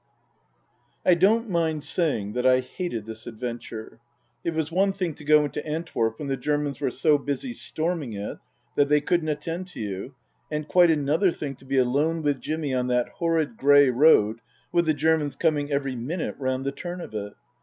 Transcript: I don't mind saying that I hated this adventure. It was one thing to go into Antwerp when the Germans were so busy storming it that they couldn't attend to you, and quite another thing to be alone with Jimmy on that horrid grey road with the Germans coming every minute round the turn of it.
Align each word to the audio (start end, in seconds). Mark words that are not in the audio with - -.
I 1.05 1.13
don't 1.13 1.47
mind 1.47 1.83
saying 1.83 2.33
that 2.33 2.43
I 2.43 2.59
hated 2.61 3.05
this 3.05 3.27
adventure. 3.27 3.99
It 4.43 4.55
was 4.55 4.71
one 4.71 4.93
thing 4.93 5.13
to 5.13 5.23
go 5.23 5.45
into 5.45 5.63
Antwerp 5.63 6.17
when 6.17 6.27
the 6.27 6.35
Germans 6.37 6.81
were 6.81 6.89
so 6.89 7.19
busy 7.19 7.53
storming 7.53 8.13
it 8.13 8.39
that 8.75 8.89
they 8.89 8.99
couldn't 8.99 9.29
attend 9.29 9.67
to 9.73 9.79
you, 9.79 10.15
and 10.49 10.67
quite 10.67 10.89
another 10.89 11.29
thing 11.29 11.55
to 11.57 11.65
be 11.65 11.77
alone 11.77 12.23
with 12.23 12.41
Jimmy 12.41 12.73
on 12.73 12.87
that 12.87 13.09
horrid 13.09 13.57
grey 13.57 13.91
road 13.91 14.41
with 14.71 14.87
the 14.87 14.95
Germans 14.95 15.35
coming 15.35 15.71
every 15.71 15.95
minute 15.95 16.35
round 16.39 16.65
the 16.65 16.71
turn 16.71 16.99
of 16.99 17.13
it. 17.13 17.33